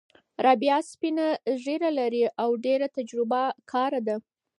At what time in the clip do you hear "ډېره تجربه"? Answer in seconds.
2.65-3.41